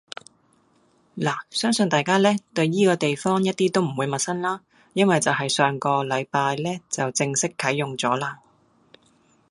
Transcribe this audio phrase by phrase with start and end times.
[1.13, 8.39] 拿相信大家呢，對依個地方一啲都唔會陌生啦，因為就係上個禮拜呢就正式啟用咗啦